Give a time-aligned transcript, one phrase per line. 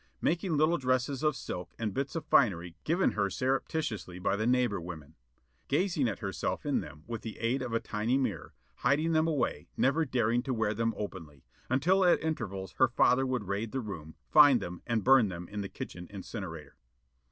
[0.19, 4.81] Making little dresses of silk and bits of finery given her surreptitiously by the neighbor
[4.81, 5.13] women.
[5.67, 8.55] Gazing at herself in them with the aid of a tiny mirror.
[8.77, 13.43] Hiding them away, never daring to wear them openly; until at intervals her father would
[13.47, 16.77] raid the room, find them and burn them in the kitchen incinerator.